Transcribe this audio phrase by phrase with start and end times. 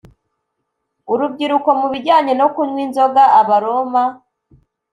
[1.11, 4.03] urubyiruko mu bijyanye no kunywa inzoga Abaroma